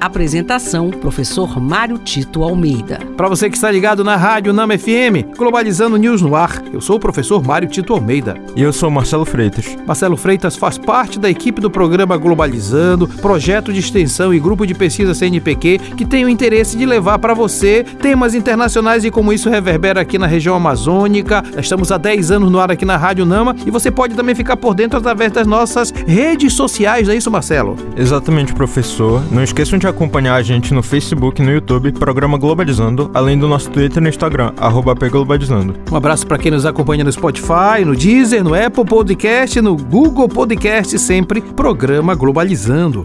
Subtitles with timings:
[0.00, 3.00] Apresentação: Professor Mário Tito Almeida.
[3.18, 6.96] Para você que está ligado na Rádio Nama FM, Globalizando News no ar, eu sou
[6.96, 8.34] o professor Mário Tito Almeida.
[8.56, 9.76] E eu sou Marcelo Freitas.
[9.86, 14.74] Marcelo Freitas faz parte da equipe do programa Globalizando, projeto de extensão e grupo de
[14.74, 19.50] pesquisa CNPq que tem o interesse de levar para você temas internacionais e como isso
[19.50, 21.44] reverbera aqui na região amazônica.
[21.58, 24.56] Estamos há 10 anos no ar aqui na Rádio Nama e você pode também ficar
[24.56, 27.76] por dentro através das nossas redes sociais, não é isso, Marcelo?
[27.96, 29.22] Exatamente, professor.
[29.30, 33.46] Não esqueçam de acompanhar a gente no Facebook e no YouTube, Programa Globalizando, além do
[33.46, 35.74] nosso Twitter e no Instagram, arroba Globalizando.
[35.90, 40.28] Um abraço para quem nos acompanha no Spotify, no Deezer, no Apple Podcast, no Google
[40.28, 43.04] Podcast, sempre Programa Globalizando.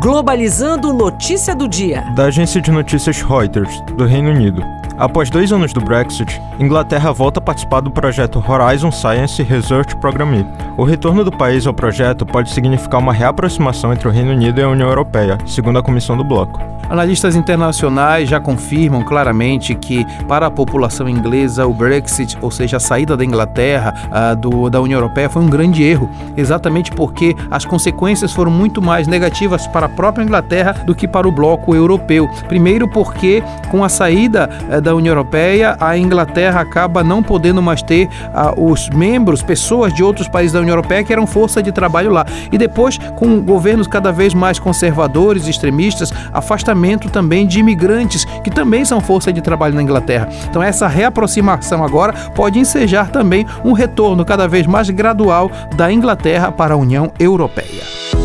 [0.00, 2.02] Globalizando notícia do dia.
[2.16, 4.81] Da agência de notícias Reuters, do Reino Unido.
[4.98, 10.46] Após dois anos do Brexit, Inglaterra volta a participar do projeto Horizon Science Research Programme.
[10.76, 14.62] O retorno do país ao projeto pode significar uma reaproximação entre o Reino Unido e
[14.62, 16.60] a União Europeia, segundo a Comissão do Bloco.
[16.92, 22.80] Analistas internacionais já confirmam claramente que, para a população inglesa, o Brexit, ou seja, a
[22.80, 27.64] saída da Inglaterra uh, do, da União Europeia, foi um grande erro, exatamente porque as
[27.64, 32.28] consequências foram muito mais negativas para a própria Inglaterra do que para o bloco europeu.
[32.46, 37.82] Primeiro, porque com a saída uh, da União Europeia, a Inglaterra acaba não podendo mais
[37.82, 41.72] ter uh, os membros, pessoas de outros países da União Europeia que eram força de
[41.72, 42.26] trabalho lá.
[42.50, 48.84] E depois, com governos cada vez mais conservadores, extremistas, afastamento também de imigrantes, que também
[48.84, 50.28] são força de trabalho na Inglaterra.
[50.48, 56.50] Então, essa reaproximação agora pode ensejar também um retorno cada vez mais gradual da Inglaterra
[56.50, 58.21] para a União Europeia.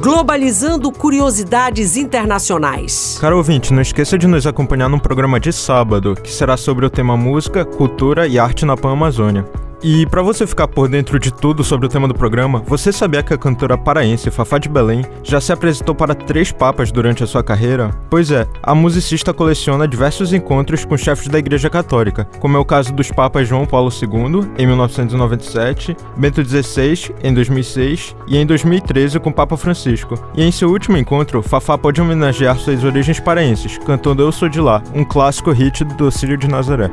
[0.00, 3.18] Globalizando curiosidades internacionais.
[3.20, 6.90] Caro ouvinte, não esqueça de nos acompanhar no programa de sábado, que será sobre o
[6.90, 9.44] tema música, cultura e arte na Pan-Amazônia.
[9.82, 13.22] E para você ficar por dentro de tudo sobre o tema do programa, você sabia
[13.22, 17.26] que a cantora paraense Fafá de Belém já se apresentou para três papas durante a
[17.26, 17.90] sua carreira?
[18.10, 22.64] Pois é, a musicista coleciona diversos encontros com chefes da Igreja Católica, como é o
[22.64, 29.18] caso dos papas João Paulo II, em 1997, Bento XVI, em 2006 e em 2013
[29.18, 30.14] com o Papa Francisco.
[30.34, 34.60] E em seu último encontro, Fafá pode homenagear suas origens paraenses, cantando Eu Sou de
[34.60, 36.90] Lá, um clássico hit do Círio de Nazaré.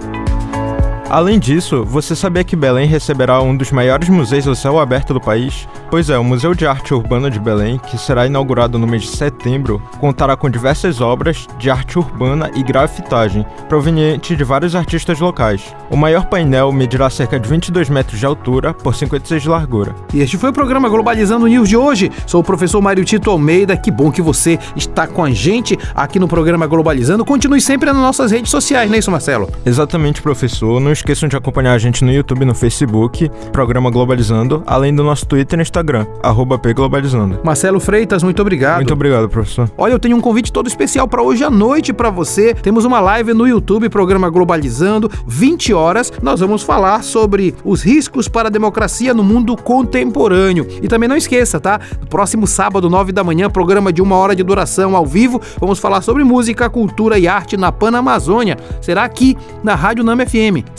[1.10, 5.22] Além disso, você sabia que Belém receberá um dos maiores museus ao céu aberto do
[5.22, 5.66] país?
[5.90, 9.12] Pois é, o Museu de Arte Urbana de Belém, que será inaugurado no mês de
[9.12, 15.74] setembro, contará com diversas obras de arte urbana e grafitagem, provenientes de vários artistas locais.
[15.90, 19.96] O maior painel medirá cerca de 22 metros de altura por 56 de largura.
[20.14, 22.12] E este foi o programa Globalizando News de hoje.
[22.26, 23.78] Sou o professor Mário Tito Almeida.
[23.78, 27.24] Que bom que você está com a gente aqui no programa Globalizando.
[27.24, 29.50] Continue sempre nas nossas redes sociais, não é isso, Marcelo?
[29.66, 30.82] Exatamente, professor.
[30.82, 35.04] Não esqueçam de acompanhar a gente no YouTube e no Facebook, programa Globalizando, além do
[35.04, 37.40] nosso Twitter e Instagram, arroba pglobalizando.
[37.44, 38.78] Marcelo Freitas, muito obrigado.
[38.78, 39.70] Muito obrigado, professor.
[39.78, 42.54] Olha, eu tenho um convite todo especial para hoje à noite para você.
[42.54, 46.12] Temos uma live no YouTube, programa Globalizando, 20 horas.
[46.22, 50.68] Nós vamos falar sobre os riscos para a democracia no mundo contemporâneo.
[50.82, 51.80] E também não esqueça, tá?
[52.00, 55.42] No próximo sábado, 9 da manhã, programa de uma hora de duração ao vivo.
[55.60, 58.58] Vamos falar sobre música, cultura e arte na Panamazônia.
[58.82, 60.66] Será aqui na Rádio Nama FM